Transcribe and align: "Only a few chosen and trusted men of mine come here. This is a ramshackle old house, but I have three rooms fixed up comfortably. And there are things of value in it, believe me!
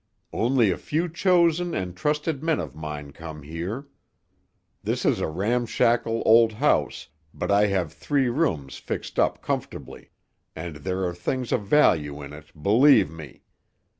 "Only 0.33 0.71
a 0.71 0.79
few 0.79 1.07
chosen 1.07 1.75
and 1.75 1.95
trusted 1.95 2.41
men 2.41 2.59
of 2.59 2.75
mine 2.75 3.11
come 3.13 3.43
here. 3.43 3.87
This 4.81 5.05
is 5.05 5.19
a 5.19 5.27
ramshackle 5.29 6.23
old 6.25 6.53
house, 6.53 7.09
but 7.35 7.51
I 7.51 7.67
have 7.67 7.93
three 7.93 8.27
rooms 8.27 8.77
fixed 8.77 9.19
up 9.19 9.43
comfortably. 9.43 10.09
And 10.55 10.77
there 10.77 11.03
are 11.03 11.13
things 11.13 11.51
of 11.51 11.67
value 11.67 12.19
in 12.23 12.33
it, 12.33 12.63
believe 12.63 13.11
me! 13.11 13.43